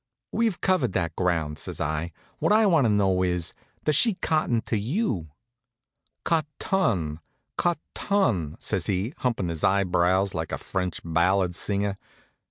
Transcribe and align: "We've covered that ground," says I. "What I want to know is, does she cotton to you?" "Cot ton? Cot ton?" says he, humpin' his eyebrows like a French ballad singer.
"We've 0.31 0.59
covered 0.61 0.93
that 0.93 1.15
ground," 1.15 1.59
says 1.59 1.79
I. 1.79 2.11
"What 2.39 2.51
I 2.51 2.65
want 2.65 2.85
to 2.85 2.89
know 2.89 3.21
is, 3.21 3.53
does 3.83 3.95
she 3.95 4.15
cotton 4.15 4.61
to 4.61 4.75
you?" 4.75 5.29
"Cot 6.23 6.47
ton? 6.57 7.19
Cot 7.55 7.77
ton?" 7.93 8.57
says 8.59 8.87
he, 8.87 9.13
humpin' 9.17 9.49
his 9.49 9.63
eyebrows 9.63 10.33
like 10.33 10.51
a 10.51 10.57
French 10.57 11.01
ballad 11.05 11.53
singer. 11.53 11.99